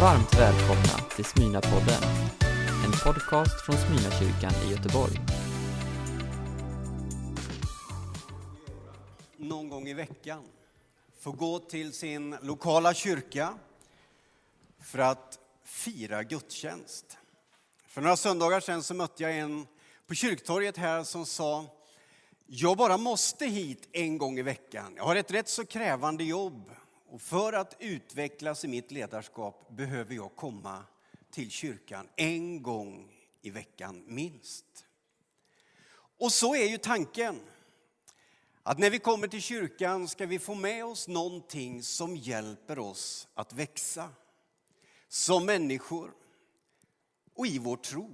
[0.00, 2.02] Varmt välkomna till Smyna-podden,
[2.84, 5.20] en podcast från Smyna-kyrkan i Göteborg.
[9.36, 10.42] någon gång i veckan
[11.18, 13.54] få gå till sin lokala kyrka
[14.80, 17.18] för att fira gudstjänst.
[17.86, 19.66] För några söndagar sedan så mötte jag en
[20.06, 21.64] på kyrktorget här som sa
[22.46, 24.92] jag bara måste hit en gång i veckan.
[24.96, 26.70] Jag har ett rätt så krävande jobb
[27.14, 30.82] och för att utvecklas i mitt ledarskap behöver jag komma
[31.30, 34.86] till kyrkan en gång i veckan minst.
[36.18, 37.40] Och så är ju tanken.
[38.62, 43.28] Att när vi kommer till kyrkan ska vi få med oss någonting som hjälper oss
[43.34, 44.08] att växa.
[45.08, 46.14] Som människor
[47.34, 48.10] och i vår tro.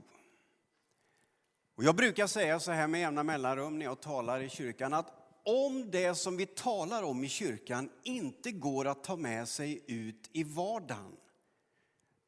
[1.75, 5.20] Och jag brukar säga så här med jämna mellanrum när jag talar i kyrkan att
[5.51, 10.31] om det som vi talar om i kyrkan inte går att ta med sig ut
[10.33, 11.17] i vardagen,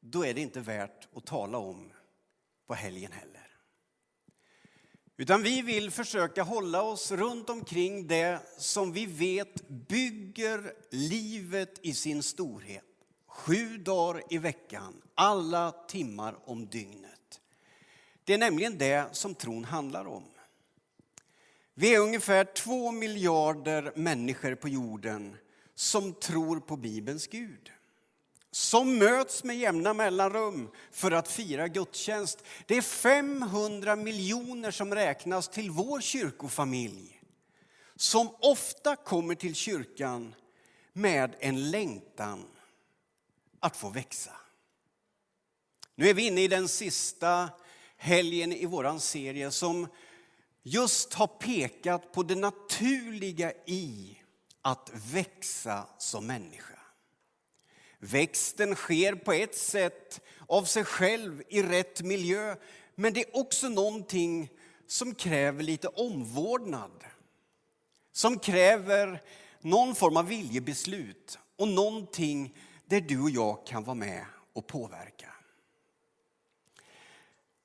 [0.00, 1.92] då är det inte värt att tala om
[2.66, 3.48] på helgen heller.
[5.16, 11.94] Utan vi vill försöka hålla oss runt omkring det som vi vet bygger livet i
[11.94, 12.84] sin storhet.
[13.26, 17.40] Sju dagar i veckan, alla timmar om dygnet.
[18.24, 20.31] Det är nämligen det som tron handlar om.
[21.74, 25.36] Vi är ungefär två miljarder människor på jorden
[25.74, 27.72] som tror på Bibelns Gud.
[28.50, 32.44] Som möts med jämna mellanrum för att fira gudstjänst.
[32.66, 37.22] Det är 500 miljoner som räknas till vår kyrkofamilj.
[37.96, 40.34] Som ofta kommer till kyrkan
[40.92, 42.44] med en längtan
[43.60, 44.32] att få växa.
[45.94, 47.48] Nu är vi inne i den sista
[47.96, 49.86] helgen i vår serie som
[50.62, 54.18] just har pekat på det naturliga i
[54.62, 56.78] att växa som människa.
[57.98, 62.56] Växten sker på ett sätt av sig själv i rätt miljö,
[62.94, 64.50] men det är också någonting
[64.86, 67.04] som kräver lite omvårdnad.
[68.12, 69.22] Som kräver
[69.60, 75.34] någon form av viljebeslut och någonting där du och jag kan vara med och påverka.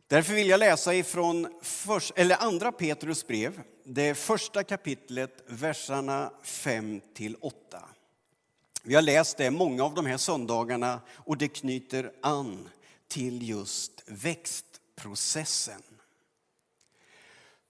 [0.10, 7.02] Därför vill jag läsa ifrån först, eller andra Petrus brev, det första kapitlet, verserna 5
[7.14, 7.84] till 8.
[8.84, 12.70] Vi har läst det många av de här söndagarna och det knyter an
[13.08, 15.82] till just växtprocessen.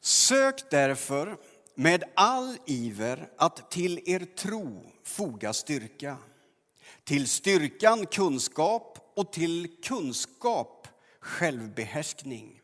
[0.02, 1.38] Sök därför
[1.76, 6.18] med all iver att till er tro foga styrka.
[7.04, 10.77] Till styrkan kunskap och till kunskap
[11.28, 12.62] självbehärskning.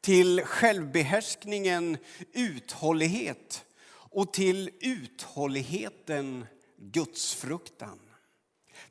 [0.00, 1.98] Till självbehärskningen
[2.32, 6.46] uthållighet och till uthålligheten
[6.76, 7.98] gudsfruktan.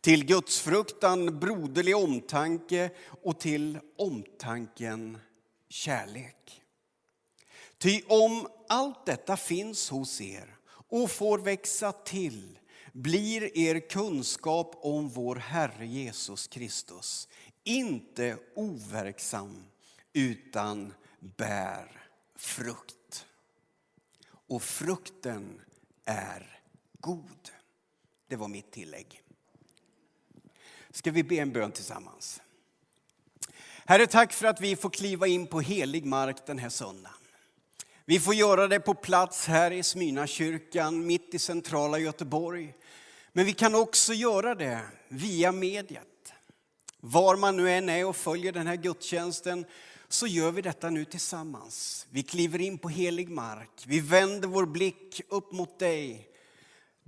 [0.01, 2.89] Till gudsfruktan broderlig omtanke
[3.23, 5.17] och till omtanken
[5.69, 6.61] kärlek.
[7.77, 10.55] Ty om allt detta finns hos er
[10.89, 12.59] och får växa till
[12.93, 17.27] blir er kunskap om vår Herre Jesus Kristus
[17.69, 19.63] inte overksam
[20.13, 21.91] utan bär
[22.35, 23.25] frukt.
[24.47, 25.61] Och frukten
[26.05, 26.59] är
[26.99, 27.49] god.
[28.27, 29.21] Det var mitt tillägg.
[30.89, 32.41] Ska vi be en bön tillsammans?
[33.85, 37.15] Herre, tack för att vi får kliva in på helig mark den här söndagen.
[38.05, 42.73] Vi får göra det på plats här i Smyna kyrkan, mitt i centrala Göteborg.
[43.33, 46.33] Men vi kan också göra det via mediet.
[46.99, 49.65] Var man nu än är och följer den här gudstjänsten
[50.07, 52.07] så gör vi detta nu tillsammans.
[52.09, 53.83] Vi kliver in på helig mark.
[53.87, 56.29] Vi vänder vår blick upp mot dig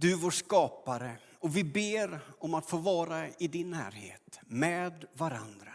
[0.01, 5.73] du vår skapare, och vi ber om att få vara i din närhet med varandra.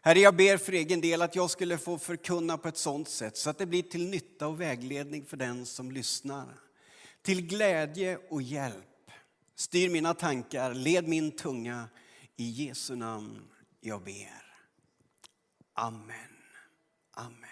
[0.00, 3.36] Herre, jag ber för egen del att jag skulle få förkunna på ett sådant sätt
[3.36, 6.46] så att det blir till nytta och vägledning för den som lyssnar.
[7.22, 9.10] Till glädje och hjälp.
[9.54, 11.88] Styr mina tankar, led min tunga.
[12.40, 13.48] I Jesu namn
[13.80, 14.44] jag ber.
[15.74, 16.36] Amen.
[17.10, 17.48] Amen.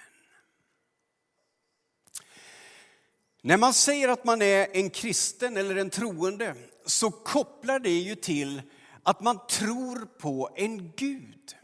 [3.43, 6.55] När man säger att man är en kristen eller en troende
[6.87, 8.63] så kopplar det ju till
[9.03, 11.57] att man tror på en Gud.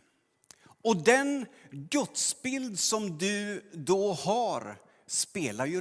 [0.65, 4.77] Och den gudsbild som du då har
[5.07, 5.81] spelar ju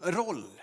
[0.00, 0.62] roll.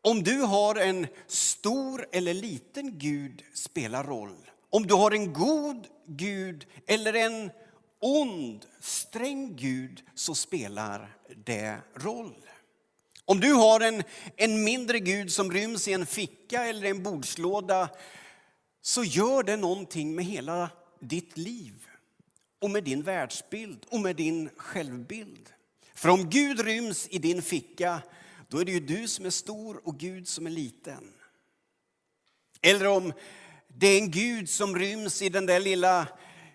[0.00, 4.49] Om du har en stor eller liten Gud spelar roll.
[4.70, 7.50] Om du har en god Gud eller en
[7.98, 12.46] ond, sträng Gud så spelar det roll.
[13.24, 14.02] Om du har en,
[14.36, 17.88] en mindre Gud som ryms i en ficka eller en bordslåda,
[18.82, 20.70] så gör det någonting med hela
[21.00, 21.86] ditt liv
[22.58, 25.52] och med din världsbild och med din självbild.
[25.94, 28.02] För om Gud ryms i din ficka,
[28.48, 31.12] då är det ju du som är stor och Gud som är liten.
[32.62, 33.12] Eller om
[33.80, 36.08] det är en Gud som ryms i den där lilla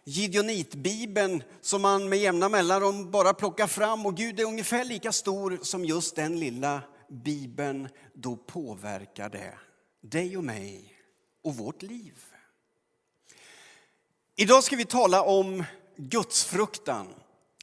[0.04, 5.60] Gideonitbibeln som man med jämna mellanrum bara plockar fram och Gud är ungefär lika stor
[5.62, 9.54] som just den lilla bibeln, då påverkar det
[10.02, 10.94] dig och mig
[11.44, 12.24] och vårt liv.
[14.36, 15.64] Idag ska vi tala om
[15.98, 17.08] gudsfruktan.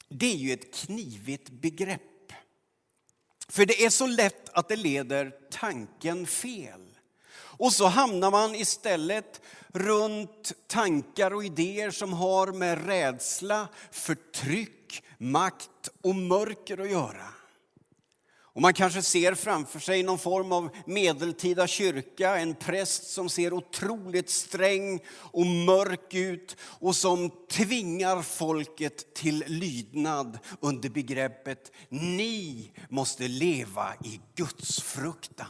[0.09, 2.33] Det är ju ett knivigt begrepp.
[3.49, 6.92] För det är så lätt att det leder tanken fel.
[7.63, 9.41] Och så hamnar man istället
[9.73, 17.27] runt tankar och idéer som har med rädsla, förtryck, makt och mörker att göra.
[18.43, 23.53] Och man kanske ser framför sig någon form av medeltida kyrka, en präst som ser
[23.53, 33.29] otroligt sträng och mörk ut och som tvingar folket till lydnad under begreppet ni måste
[33.29, 35.47] leva i Guds fruktan.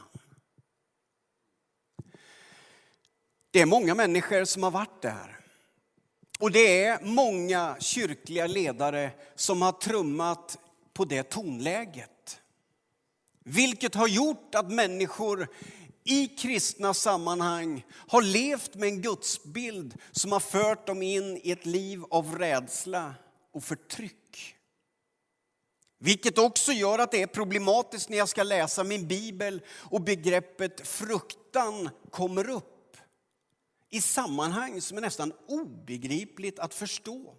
[3.53, 5.39] Det är många människor som har varit där.
[6.39, 10.59] Och det är många kyrkliga ledare som har trummat
[10.93, 12.41] på det tonläget.
[13.45, 15.49] Vilket har gjort att människor
[16.05, 21.67] i kristna sammanhang har levt med en gudsbild som har fört dem in i ett
[21.67, 23.15] liv av rädsla
[23.55, 24.57] och förtryck.
[25.99, 30.89] Vilket också gör att det är problematiskt när jag ska läsa min bibel och begreppet
[30.89, 32.72] fruktan kommer upp
[33.93, 37.37] i sammanhang som är nästan obegripligt att förstå.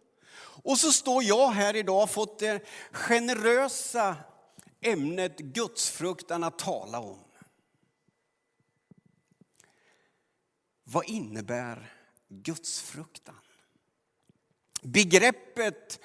[0.63, 2.61] Och så står jag här idag och har fått det
[2.91, 4.15] generösa
[4.81, 7.19] ämnet gudsfruktan att tala om.
[10.83, 11.93] Vad innebär
[12.29, 13.39] gudsfruktan?
[14.81, 15.99] Begreppet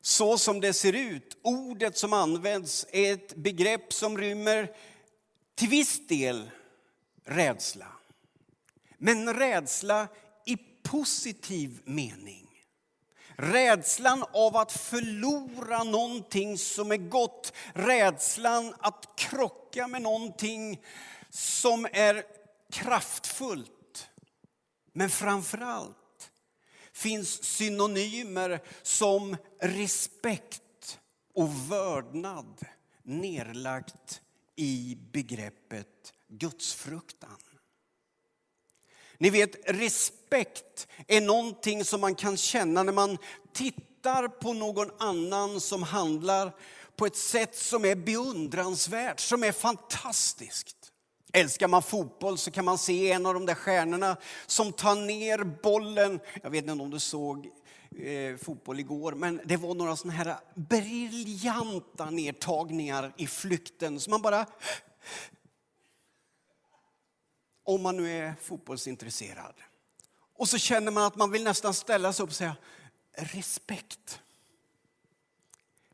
[0.00, 4.76] så som det ser ut, ordet som används, är ett begrepp som rymmer
[5.54, 6.50] till viss del
[7.24, 7.86] rädsla.
[8.98, 10.08] Men rädsla
[10.46, 12.46] i positiv mening.
[13.38, 17.52] Rädslan av att förlora någonting som är gott.
[17.74, 20.82] Rädslan att krocka med någonting
[21.30, 22.24] som är
[22.72, 24.08] kraftfullt.
[24.92, 26.30] Men framför allt
[26.92, 30.98] finns synonymer som respekt
[31.34, 32.66] och vördnad
[33.02, 34.20] nerlagt
[34.56, 37.45] i begreppet gudsfruktan.
[39.18, 43.18] Ni vet, respekt är någonting som man kan känna när man
[43.52, 46.52] tittar på någon annan som handlar
[46.96, 50.76] på ett sätt som är beundransvärt, som är fantastiskt.
[51.32, 54.16] Älskar man fotboll så kan man se en av de där stjärnorna
[54.46, 56.20] som tar ner bollen.
[56.42, 57.46] Jag vet inte om du såg
[57.98, 64.00] eh, fotboll igår, men det var några sådana här briljanta nedtagningar i flykten.
[64.00, 64.46] Så man bara
[67.66, 69.54] om man nu är fotbollsintresserad.
[70.36, 72.56] Och så känner man att man vill nästan ställa sig upp och säga
[73.12, 74.20] respekt.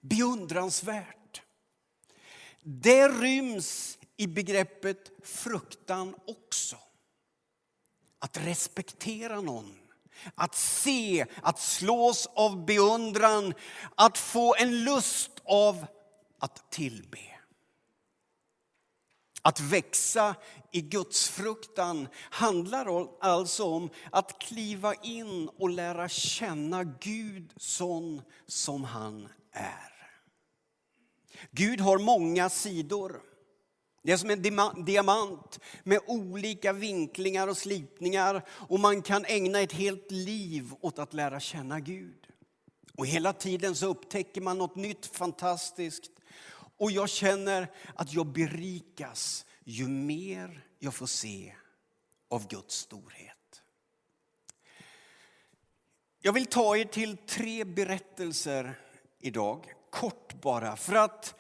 [0.01, 1.43] Beundransvärt.
[2.63, 6.77] Det ryms i begreppet fruktan också.
[8.19, 9.79] Att respektera någon.
[10.35, 13.55] Att se, att slås av beundran,
[13.95, 15.87] att få en lust av
[16.39, 17.32] att tillbe.
[19.43, 20.35] Att växa
[20.73, 29.29] i gudsfruktan handlar alltså om att kliva in och lära känna Gud sån som han
[29.53, 29.93] är.
[31.51, 33.23] Gud har många sidor.
[34.03, 39.73] Det är som en diamant med olika vinklingar och slipningar och man kan ägna ett
[39.73, 42.27] helt liv åt att lära känna Gud.
[42.95, 46.11] Och hela tiden så upptäcker man något nytt fantastiskt
[46.83, 51.55] och jag känner att jag berikas ju mer jag får se
[52.29, 53.63] av Guds storhet.
[56.21, 58.81] Jag vill ta er till tre berättelser
[59.21, 61.35] idag, kort bara, för att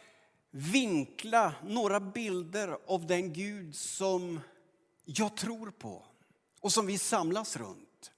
[0.51, 4.41] vinkla några bilder av den Gud som
[5.05, 6.05] jag tror på
[6.61, 8.13] och som vi samlas runt.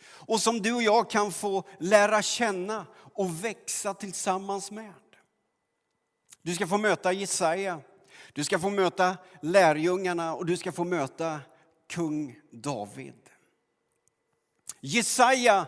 [0.00, 4.94] Och som du och jag kan få lära känna och växa tillsammans med.
[6.42, 7.80] Du ska få möta Jesaja
[8.32, 11.40] du ska få möta lärjungarna och du ska få möta
[11.86, 13.14] kung David.
[14.80, 15.66] Jesaja,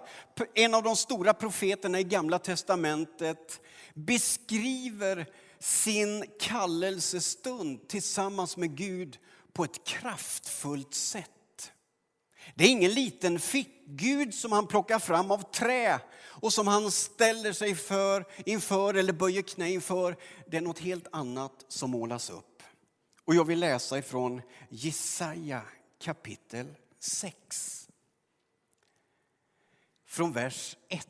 [0.55, 3.61] en av de stora profeterna i Gamla testamentet,
[3.95, 5.27] beskriver
[5.59, 9.19] sin kallelsestund tillsammans med Gud
[9.53, 11.31] på ett kraftfullt sätt.
[12.54, 17.52] Det är ingen liten fickgud som han plockar fram av trä och som han ställer
[17.52, 20.16] sig för, inför eller böjer knä inför.
[20.47, 22.62] Det är något helt annat som målas upp.
[23.25, 25.62] Och jag vill läsa ifrån Jesaja
[25.99, 27.88] kapitel 6.
[30.07, 31.09] Från vers 1.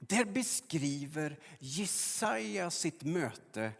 [0.00, 3.72] Där beskriver Jesaja sitt möte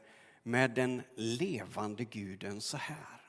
[0.42, 3.19] med den levande guden så här.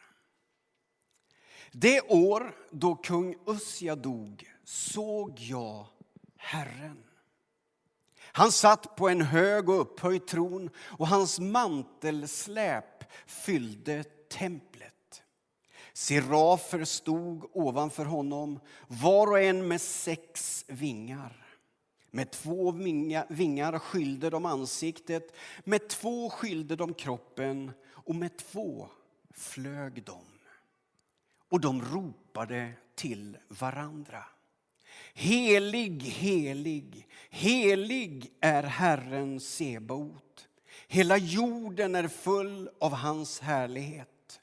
[1.71, 5.85] Det år då kung Ussia dog såg jag
[6.37, 7.03] Herren.
[8.33, 15.23] Han satt på en hög och upphöjd tron och hans mantelsläp fyllde templet.
[15.93, 21.57] Serafer stod ovanför honom, var och en med sex vingar.
[22.11, 22.71] Med två
[23.29, 28.89] vingar skylde de ansiktet, med två skylde de kroppen och med två
[29.33, 30.30] flög de.
[31.51, 34.23] Och de ropade till varandra.
[35.13, 40.47] Helig, helig, helig är Herren Sebaot.
[40.87, 44.41] Hela jorden är full av hans härlighet.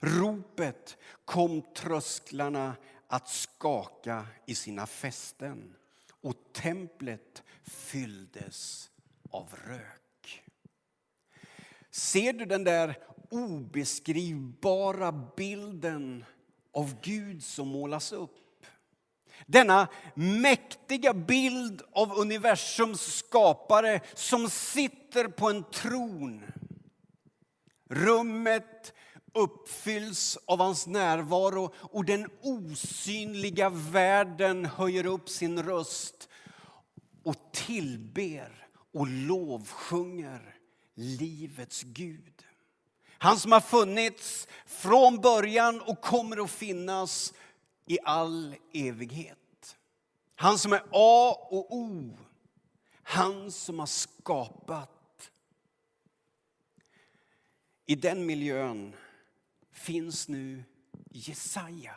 [0.00, 5.74] Ropet kom trösklarna att skaka i sina fästen
[6.20, 8.90] och templet fylldes
[9.30, 10.42] av rök.
[11.90, 12.98] Ser du den där
[13.30, 16.24] obeskrivbara bilden
[16.74, 18.66] av Gud som målas upp?
[19.46, 26.42] Denna mäktiga bild av universums skapare som sitter på en tron.
[27.90, 28.92] Rummet
[29.34, 36.28] uppfylls av hans närvaro och den osynliga världen höjer upp sin röst
[37.22, 40.54] och tillber och lovsjunger
[40.94, 42.43] livets Gud.
[43.24, 47.34] Han som har funnits från början och kommer att finnas
[47.86, 49.76] i all evighet.
[50.34, 52.16] Han som är A och O.
[53.02, 55.30] Han som har skapat.
[57.86, 58.96] I den miljön
[59.72, 60.64] finns nu
[61.10, 61.96] Jesaja.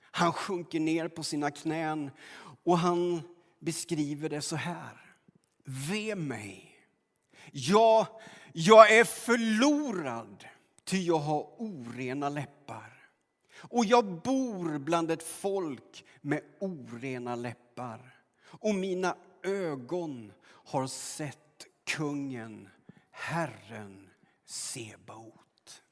[0.00, 2.10] Han sjunker ner på sina knän
[2.64, 3.22] och han
[3.58, 5.16] beskriver det så här.
[5.64, 6.76] Ve mig.
[7.52, 8.06] Jag
[8.52, 10.44] jag är förlorad,
[10.84, 13.10] ty jag har orena läppar.
[13.58, 18.14] Och jag bor bland ett folk med orena läppar.
[18.42, 22.68] Och mina ögon har sett kungen,
[23.10, 24.08] Herren
[24.44, 25.82] Sebaot.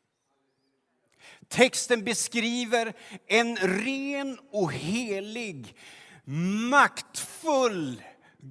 [1.49, 2.93] Texten beskriver
[3.27, 5.77] en ren och helig,
[6.71, 8.03] maktfull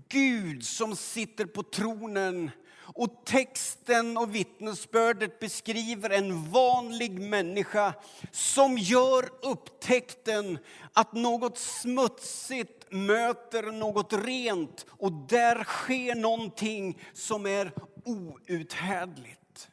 [0.10, 2.52] Gud som sitter på tronen
[2.94, 7.94] och texten och vittnesbördet beskriver en vanlig människa
[8.32, 10.60] som gör upptäckten
[10.94, 17.72] att något smutsigt möter något rent och där sker någonting som är
[18.06, 19.70] outhärdligt.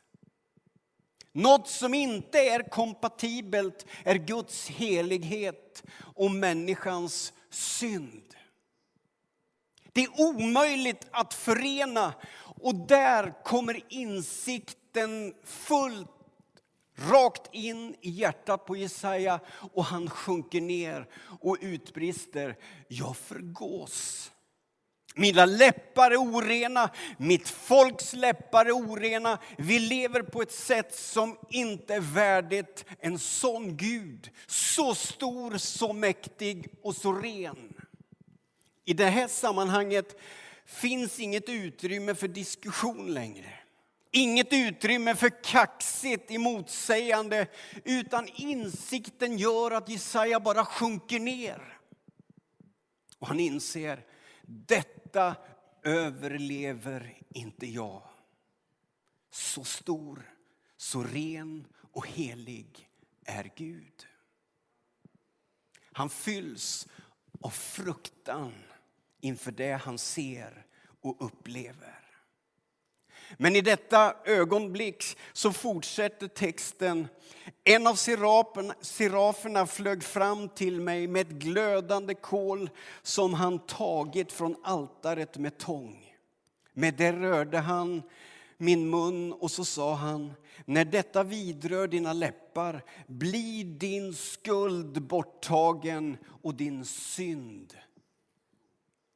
[1.32, 5.82] Något som inte är kompatibelt är Guds helighet
[6.14, 8.34] och människans synd.
[9.92, 12.14] Det är omöjligt att förena
[12.64, 16.08] och där kommer insikten fullt
[16.96, 19.40] rakt in i hjärtat på Jesaja
[19.72, 21.08] och han sjunker ner
[21.40, 22.56] och utbrister.
[22.88, 24.30] Jag förgås.
[25.14, 29.38] Mina läppar är orena, mitt folks läppar är orena.
[29.58, 34.30] Vi lever på ett sätt som inte är värdigt en sån Gud.
[34.46, 37.74] Så stor, så mäktig och så ren.
[38.84, 40.16] I det här sammanhanget
[40.64, 43.52] finns inget utrymme för diskussion längre.
[44.10, 47.46] Inget utrymme för kaxigt motsägande
[47.84, 51.78] utan insikten gör att Jesaja bara sjunker ner.
[53.18, 54.06] Och han inser,
[54.42, 55.36] detta
[55.82, 58.02] överlever inte jag.
[59.30, 60.34] Så stor,
[60.76, 62.88] så ren och helig
[63.24, 64.06] är Gud.
[65.92, 66.88] Han fylls
[67.40, 68.52] av fruktan
[69.24, 70.66] inför det han ser
[71.00, 72.00] och upplever.
[73.36, 77.08] Men i detta ögonblick så fortsätter texten.
[77.64, 77.94] En av
[78.80, 82.70] seraferna flög fram till mig med ett glödande kol
[83.02, 86.14] som han tagit från altaret med tång.
[86.72, 88.02] Med det rörde han
[88.56, 90.32] min mun och så sa han,
[90.64, 97.74] när detta vidrör dina läppar blir din skuld borttagen och din synd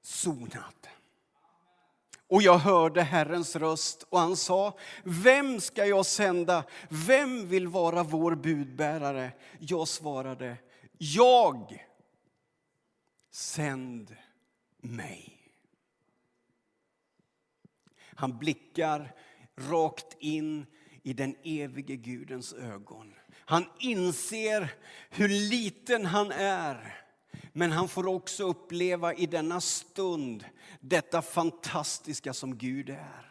[0.08, 0.88] sonad.
[2.26, 6.64] Och jag hörde Herrens röst och han sa, vem ska jag sända?
[6.88, 9.32] Vem vill vara vår budbärare?
[9.58, 10.56] Jag svarade,
[10.98, 11.86] jag
[13.30, 14.16] sänd
[14.78, 15.34] mig.
[18.00, 19.14] Han blickar
[19.56, 20.66] rakt in
[21.02, 23.14] i den evige Gudens ögon.
[23.34, 24.74] Han inser
[25.10, 27.07] hur liten han är.
[27.52, 30.44] Men han får också uppleva i denna stund
[30.80, 33.28] detta fantastiska som Gud är.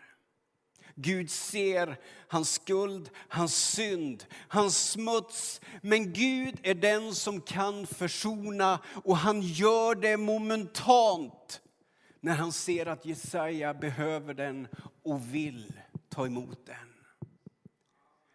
[0.99, 5.61] Gud ser hans skuld, hans synd, hans smuts.
[5.81, 11.61] Men Gud är den som kan försona och han gör det momentant
[12.19, 14.67] när han ser att Jesaja behöver den
[15.03, 15.73] och vill
[16.09, 16.93] ta emot den.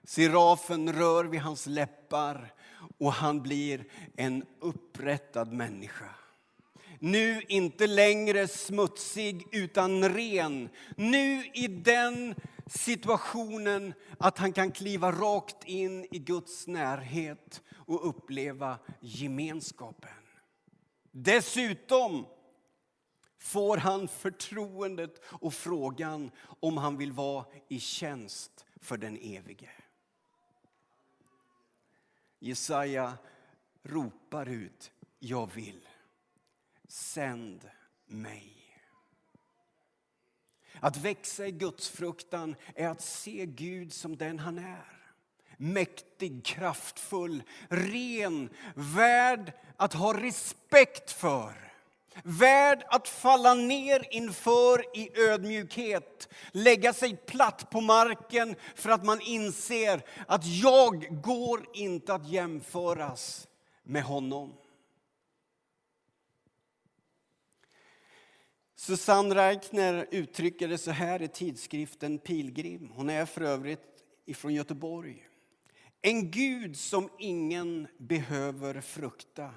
[0.04, 2.54] Serafen rör vid hans läppar
[2.98, 3.84] och han blir
[4.16, 6.10] en upprättad människa.
[6.98, 10.68] Nu inte längre smutsig utan ren.
[10.96, 12.34] Nu i den
[12.66, 20.10] situationen att han kan kliva rakt in i Guds närhet och uppleva gemenskapen.
[21.10, 22.26] Dessutom
[23.38, 29.70] får han förtroendet och frågan om han vill vara i tjänst för den evige.
[32.42, 33.18] Jesaja
[33.82, 35.88] ropar ut, jag vill.
[36.88, 37.70] Sänd
[38.06, 38.78] mig.
[40.80, 45.12] Att växa i Guds fruktan är att se Gud som den han är.
[45.56, 51.71] Mäktig, kraftfull, ren, värd att ha respekt för.
[52.24, 59.20] Värd att falla ner inför i ödmjukhet, lägga sig platt på marken för att man
[59.20, 63.48] inser att jag går inte att jämföras
[63.82, 64.54] med honom.
[68.74, 72.90] Susanne Reichner uttrycker det så här i tidskriften Pilgrim.
[72.94, 75.28] Hon är för övrigt ifrån Göteborg.
[76.02, 79.50] En Gud som ingen behöver frukta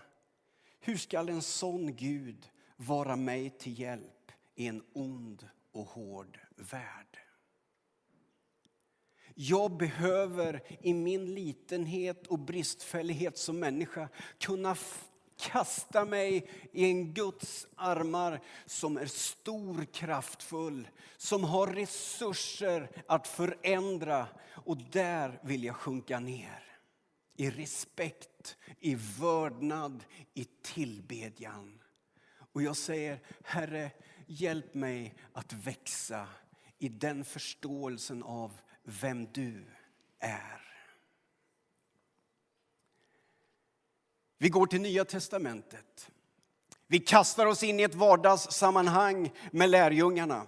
[0.86, 7.20] hur skall en sån Gud vara mig till hjälp i en ond och hård värld?
[9.36, 14.76] Jag behöver i min litenhet och bristfällighet som människa kunna
[15.38, 24.28] kasta mig i en Guds armar som är stor, kraftfull, som har resurser att förändra.
[24.54, 26.65] Och där vill jag sjunka ner
[27.36, 31.82] i respekt, i vördnad, i tillbedjan.
[32.54, 33.92] Och jag säger, Herre,
[34.28, 36.28] hjälp mig att växa
[36.78, 39.66] i den förståelsen av vem du
[40.20, 40.62] är.
[44.38, 46.12] Vi går till Nya testamentet.
[46.88, 50.48] Vi kastar oss in i ett vardagssammanhang med lärjungarna.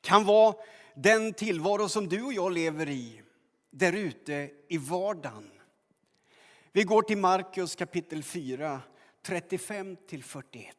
[0.00, 0.54] kan vara
[0.94, 3.22] den tillvaro som du och jag lever i
[3.78, 5.50] där ute i vardagen.
[6.72, 8.80] Vi går till Markus kapitel 4,
[9.22, 10.76] 35 41.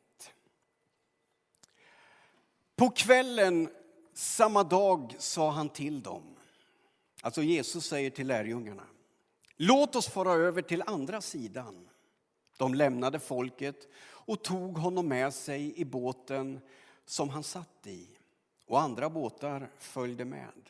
[2.75, 3.69] På kvällen
[4.13, 6.35] samma dag sa han till dem,
[7.21, 8.87] alltså Jesus säger till lärjungarna,
[9.57, 11.89] låt oss fara över till andra sidan.
[12.57, 16.59] De lämnade folket och tog honom med sig i båten
[17.05, 18.07] som han satt i,
[18.65, 20.69] och andra båtar följde med.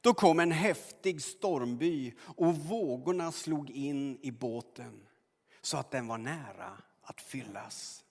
[0.00, 5.06] Då kom en häftig stormby och vågorna slog in i båten
[5.62, 8.04] så att den var nära att fyllas.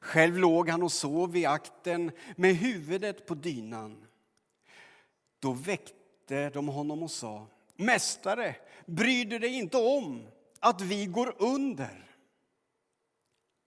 [0.00, 4.06] Själv låg han och sov i akten med huvudet på dynan.
[5.38, 10.26] Då väckte de honom och sa, Mästare, bryr du dig inte om
[10.60, 12.04] att vi går under?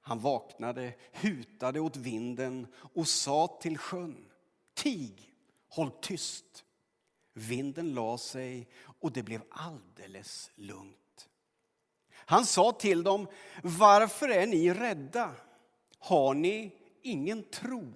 [0.01, 4.25] Han vaknade, hutade åt vinden och sa till sjön,
[4.73, 5.33] Tig,
[5.69, 6.65] håll tyst.
[7.33, 8.67] Vinden la sig
[8.99, 11.29] och det blev alldeles lugnt.
[12.13, 13.27] Han sa till dem,
[13.63, 15.35] varför är ni rädda?
[15.99, 17.93] Har ni ingen tro?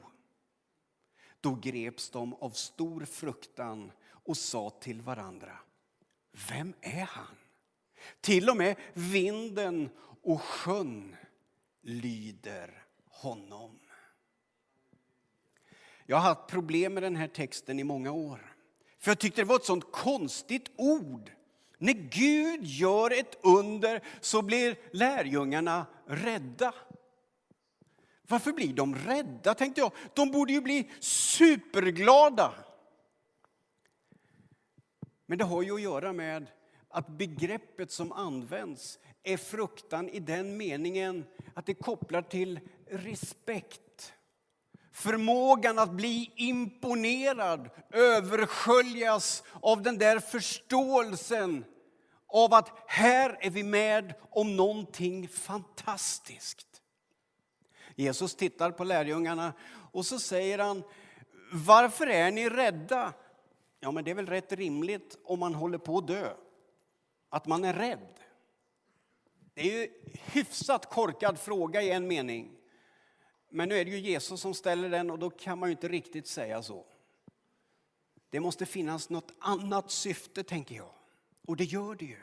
[1.42, 5.60] Då greps de av stor fruktan och sa till varandra,
[6.50, 7.36] vem är han?
[8.22, 9.90] Till och med vinden
[10.22, 11.16] och sjön
[11.82, 13.80] lyder honom.
[16.06, 18.55] Jag har haft problem med den här texten i många år.
[19.06, 21.32] För jag tyckte det var ett sånt konstigt ord.
[21.78, 26.74] När Gud gör ett under så blir lärjungarna rädda.
[28.28, 29.92] Varför blir de rädda, tänkte jag.
[30.14, 32.54] De borde ju bli superglada.
[35.26, 36.48] Men det har ju att göra med
[36.90, 43.82] att begreppet som används är fruktan i den meningen att det kopplar till respekt
[44.96, 51.66] förmågan att bli imponerad, översköljas av den där förståelsen
[52.28, 56.82] av att här är vi med om någonting fantastiskt.
[57.96, 59.54] Jesus tittar på lärjungarna
[59.92, 60.84] och så säger han,
[61.52, 63.14] varför är ni rädda?
[63.80, 66.34] Ja, men det är väl rätt rimligt om man håller på att dö,
[67.30, 68.20] att man är rädd.
[69.54, 69.90] Det är ju
[70.32, 72.52] hyfsat korkad fråga i en mening.
[73.56, 75.88] Men nu är det ju Jesus som ställer den och då kan man ju inte
[75.88, 76.86] riktigt säga så.
[78.30, 80.92] Det måste finnas något annat syfte, tänker jag.
[81.48, 82.18] Och det gör det ju.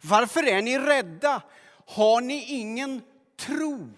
[0.00, 1.42] Varför är ni rädda?
[1.86, 3.02] Har ni ingen
[3.36, 3.88] tro?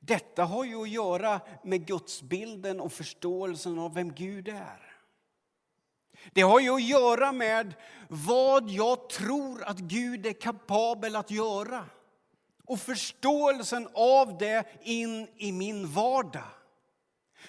[0.00, 4.96] Detta har ju att göra med gudsbilden och förståelsen av vem Gud är.
[6.32, 7.74] Det har ju att göra med
[8.08, 11.86] vad jag tror att Gud är kapabel att göra
[12.70, 16.42] och förståelsen av det in i min vardag.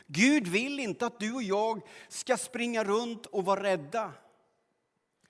[0.07, 4.11] Gud vill inte att du och jag ska springa runt och vara rädda.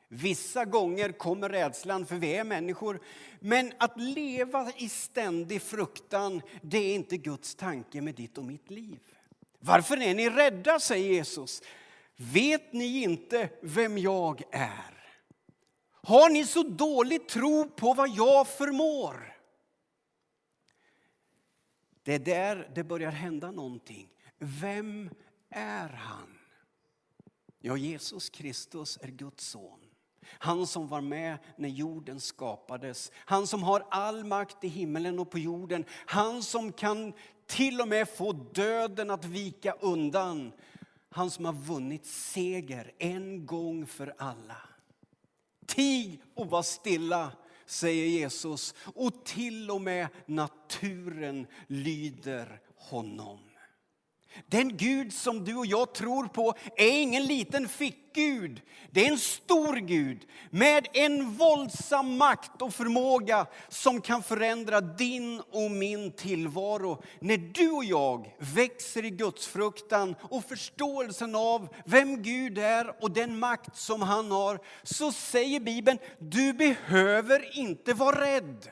[0.08, 3.02] Vissa gånger kommer rädslan, för vi är människor.
[3.40, 8.70] Men att leva i ständig fruktan, det är inte Guds tanke med ditt och mitt
[8.70, 9.00] liv.
[9.60, 11.62] Varför är ni rädda, säger Jesus.
[12.16, 15.04] Vet ni inte vem jag är?
[16.04, 19.31] Har ni så dålig tro på vad jag förmår?
[22.04, 24.10] Det är där det börjar hända någonting.
[24.40, 25.10] Vem
[25.50, 26.38] är han?
[27.60, 29.80] Ja, Jesus Kristus är Guds son.
[30.26, 33.12] Han som var med när jorden skapades.
[33.16, 35.86] Han som har all makt i himmelen och på jorden.
[36.06, 37.14] Han som kan
[37.46, 40.52] till och med få döden att vika undan.
[41.10, 44.58] Han som har vunnit seger en gång för alla.
[45.66, 47.32] Tig och var stilla,
[47.72, 48.76] säger Jesus.
[48.96, 53.40] Och till och med naturen lyder honom.
[54.48, 58.62] Den Gud som du och jag tror på är ingen liten fickgud.
[58.92, 65.42] Det är en stor Gud med en våldsam makt och förmåga som kan förändra din
[65.52, 67.04] och min tillvaro.
[67.20, 73.40] När du och jag växer i gudsfruktan och förståelsen av vem Gud är och den
[73.40, 78.70] makt som han har, så säger Bibeln, du behöver inte vara rädd.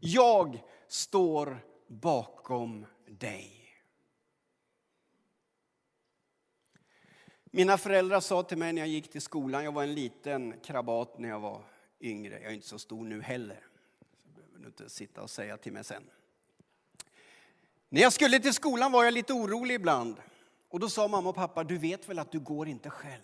[0.00, 2.86] Jag står bakom
[3.20, 3.61] dig.
[7.54, 11.18] Mina föräldrar sa till mig när jag gick till skolan, jag var en liten krabat
[11.18, 11.64] när jag var
[12.00, 13.66] yngre, jag är inte så stor nu heller.
[14.24, 16.02] Så behöver du inte sitta och säga till mig sen.
[17.88, 20.16] När jag skulle till skolan var jag lite orolig ibland.
[20.68, 23.22] Och då sa mamma och pappa, du vet väl att du går inte själv?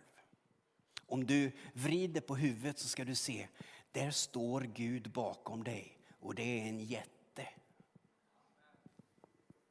[1.07, 3.49] Om du vrider på huvudet så ska du se,
[3.93, 7.49] där står Gud bakom dig och det är en jätte.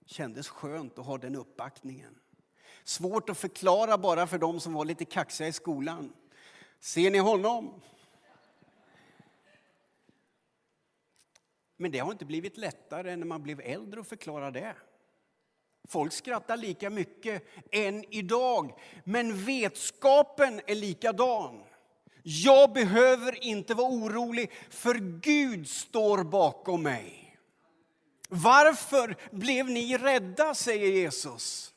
[0.06, 2.20] Kändes skönt att ha den uppbackningen.
[2.88, 6.14] Svårt att förklara bara för de som var lite kaxiga i skolan.
[6.80, 7.82] Ser ni honom?
[11.78, 14.76] Men det har inte blivit lättare när man blev äldre att förklara det.
[15.88, 21.64] Folk skrattar lika mycket än idag, men vetskapen är likadan.
[22.24, 27.38] Jag behöver inte vara orolig, för Gud står bakom mig.
[28.30, 31.74] Varför blev ni rädda, säger Jesus.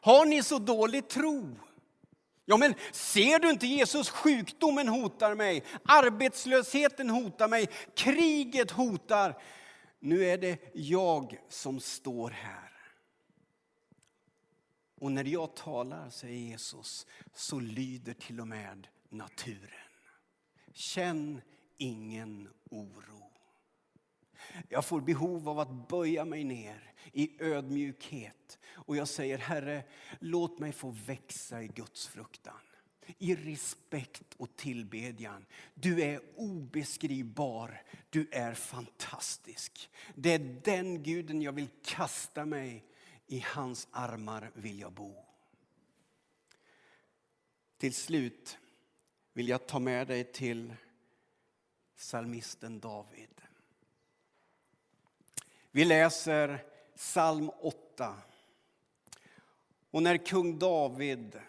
[0.00, 1.56] Har ni så dålig tro?
[2.44, 4.10] Ja, men ser du inte Jesus?
[4.10, 9.42] Sjukdomen hotar mig, arbetslösheten hotar mig, kriget hotar.
[10.00, 12.70] Nu är det jag som står här.
[15.00, 19.90] Och när jag talar, säger Jesus, så lyder till och med naturen.
[20.72, 21.40] Känn
[21.78, 23.29] ingen oro.
[24.68, 28.58] Jag får behov av att böja mig ner i ödmjukhet.
[28.68, 29.84] Och jag säger, Herre,
[30.18, 32.60] låt mig få växa i Guds fruktan.
[33.18, 35.46] I respekt och tillbedjan.
[35.74, 39.90] Du är obeskrivbar, du är fantastisk.
[40.14, 42.84] Det är den guden jag vill kasta mig
[43.26, 45.24] i hans armar vill jag bo.
[47.78, 48.58] Till slut
[49.32, 50.74] vill jag ta med dig till
[51.96, 53.39] psalmisten David.
[55.72, 56.64] Vi läser
[56.96, 58.16] psalm 8.
[59.90, 61.40] Och när kung David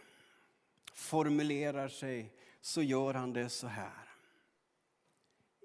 [0.94, 2.32] formulerar sig
[2.62, 4.10] så gör han det så här.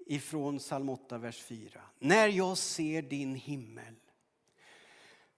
[0.05, 1.81] Ifrån psalm 8, vers 4.
[1.99, 3.95] När jag ser din himmel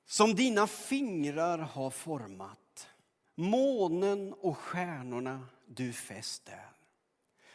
[0.06, 2.90] som dina fingrar har format
[3.36, 6.70] månen och stjärnorna du fäst där.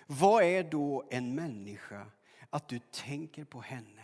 [0.07, 2.07] Vad är då en människa
[2.50, 4.03] att du tänker på henne?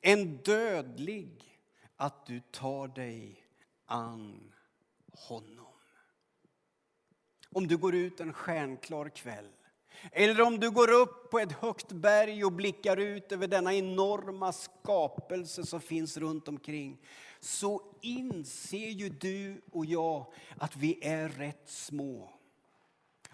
[0.00, 1.60] En dödlig
[1.96, 3.46] att du tar dig
[3.86, 4.52] an
[5.12, 5.66] honom.
[7.50, 9.52] Om du går ut en stjärnklar kväll
[10.12, 14.52] Eller om du går upp på ett högt berg och blickar ut över denna enorma
[14.52, 16.98] skapelse som finns runt omkring
[17.40, 22.35] så inser ju du och jag att vi är rätt små.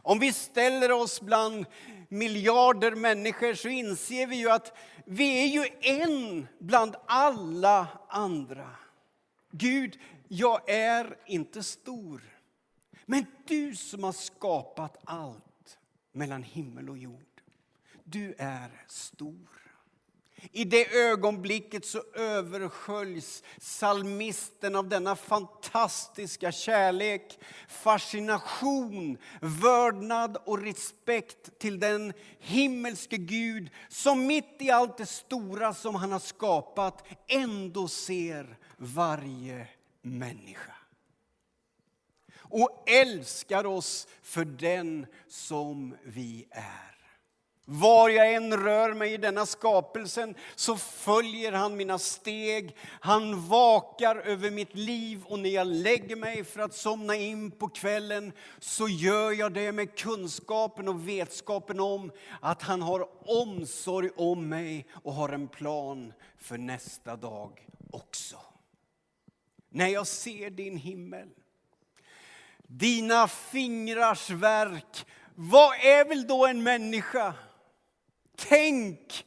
[0.03, 1.67] Om vi ställer oss bland
[2.09, 8.71] miljarder människor så inser vi ju att vi är ju en bland alla andra.
[9.51, 12.23] Gud, jag är inte stor.
[13.07, 15.79] Men du som har skapat allt
[16.13, 17.43] mellan himmel och jord,
[18.05, 19.62] du är stor.
[20.53, 31.81] I det ögonblicket så översköljs salmisten av denna fantastiska kärlek, fascination, vördnad och respekt till
[31.81, 38.59] den himmelske Gud som mitt i allt det stora som han har skapat ändå ser
[38.77, 39.69] varje
[40.03, 40.73] människa
[42.53, 46.92] och älskar oss för den som vi är.
[47.75, 52.77] Var jag än rör mig i denna skapelsen så följer han mina steg.
[53.01, 57.69] Han vakar över mitt liv och när jag lägger mig för att somna in på
[57.69, 64.49] kvällen så gör jag det med kunskapen och vetskapen om att han har omsorg om
[64.49, 68.37] mig och har en plan för nästa dag också.
[69.69, 71.29] När jag ser din himmel,
[72.59, 77.35] dina fingrars verk, vad är väl då en människa?
[78.37, 79.27] Tänk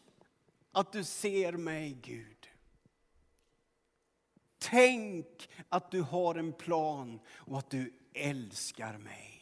[0.71, 2.47] att du ser mig, Gud.
[4.57, 9.41] Tänk att du har en plan och att du älskar mig.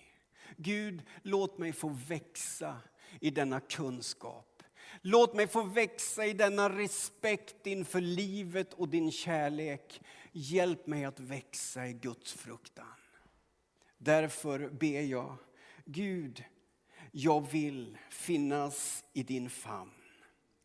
[0.58, 2.78] Gud, låt mig få växa
[3.20, 4.64] i denna kunskap.
[5.02, 10.02] Låt mig få växa i denna respekt inför livet och din kärlek.
[10.32, 12.86] Hjälp mig att växa i Guds fruktan.
[13.98, 15.38] Därför ber jag,
[15.86, 16.44] Gud,
[17.16, 19.92] jag vill finnas i din famn.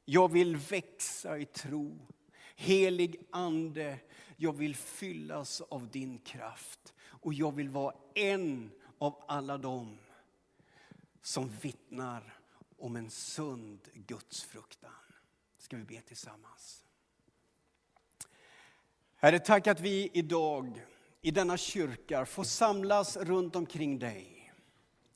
[0.05, 1.99] Jag vill växa i tro.
[2.57, 3.99] Helig Ande,
[4.37, 6.95] jag vill fyllas av din kraft.
[7.01, 9.99] Och jag vill vara en av alla dem
[11.23, 12.39] som vittnar
[12.79, 14.91] om en sund gudsfruktan.
[15.59, 16.85] Ska vi be tillsammans?
[19.17, 20.81] Herre, tack att vi idag
[21.23, 24.38] i denna kyrka får samlas runt omkring dig.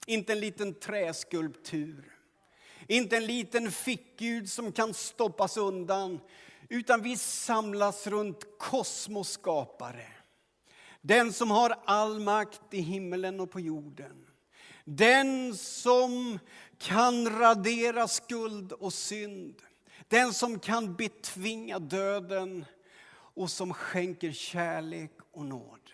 [0.06, 2.18] Inte en liten träskulptur,
[2.88, 6.20] inte en liten fickgud som kan stoppas undan,
[6.68, 10.06] utan vi samlas runt kosmos skapare.
[11.00, 14.26] Den som har all makt i himmelen och på jorden.
[14.84, 16.38] Den som
[16.78, 19.62] kan radera skuld och synd.
[20.08, 22.64] Den som kan betvinga döden
[23.34, 25.90] och som skänker kärlek och nåd.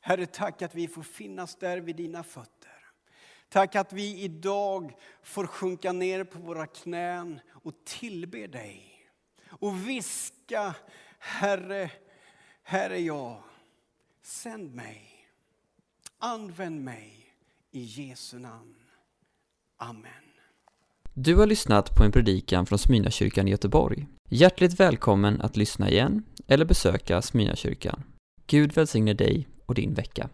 [0.00, 2.59] Herre, tack att vi får finnas där vid dina fötter.
[3.50, 8.82] Tack att vi idag får sjunka ner på våra knän och tillbe dig.
[9.48, 10.74] Och viska,
[11.18, 11.90] Herre,
[12.62, 13.42] här är jag.
[14.22, 15.26] Sänd mig.
[16.18, 17.34] Använd mig
[17.70, 18.74] i Jesu namn.
[19.76, 20.12] Amen.
[21.14, 24.06] Du har lyssnat på en predikan från Smyrnakyrkan i Göteborg.
[24.28, 28.02] Hjärtligt välkommen att lyssna igen eller besöka Smyrnakyrkan.
[28.46, 30.28] Gud välsigne dig och din vecka.